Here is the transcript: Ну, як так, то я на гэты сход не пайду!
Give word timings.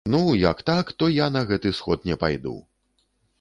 Ну, 0.05 0.35
як 0.35 0.61
так, 0.69 0.91
то 0.99 1.09
я 1.19 1.27
на 1.35 1.43
гэты 1.51 1.75
сход 1.81 2.09
не 2.13 2.17
пайду! 2.25 2.55